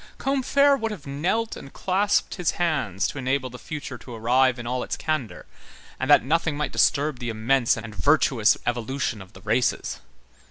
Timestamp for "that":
6.09-6.25